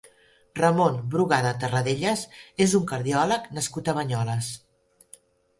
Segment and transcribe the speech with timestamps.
[0.59, 2.25] Ramon Brugada Terradellas
[2.67, 4.49] és un cardiòleg nascut a Banyoles.